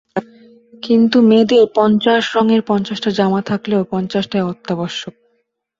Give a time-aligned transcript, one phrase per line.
[0.83, 5.13] কিন্তু মেয়েদের পঞ্চাশ রঙের পঞ্চাশটা জামা থাকলেও পঞ্চাশটাই অত্যাবশ্যক।